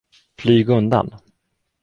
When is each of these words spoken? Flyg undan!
Flyg 0.37 0.69
undan! 0.77 1.07